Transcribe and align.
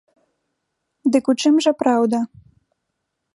Дык 1.15 1.25
у 1.33 1.35
чым 1.43 1.55
жа 1.67 1.71
праўда? 1.83 2.17